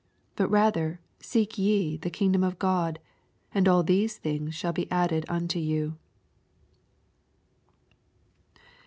[0.33, 2.97] 81 But rather seek ye the kingdom of God;
[3.53, 5.95] and all these Uiings shall b<( adde I unto you.